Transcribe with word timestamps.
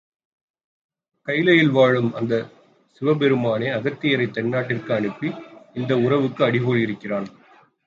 கைலையில் 1.27 1.69
வாழும் 1.71 2.13
அந்தச் 2.13 2.49
சிவபெருமானே 3.01 3.69
அகத்தியரைத் 3.71 4.35
தென்னாட்டிற்கு 4.37 4.91
அனுப்பி 4.91 5.31
இந்த 5.73 5.97
உறவுக்கு 5.97 6.43
அடிகோலி 6.43 6.81
இருக்கிறான். 6.81 7.29